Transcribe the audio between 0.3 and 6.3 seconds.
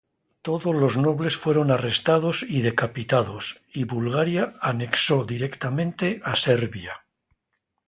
Todos los nobles fueron arrestados y decapitados y Bulgaria anexó directamente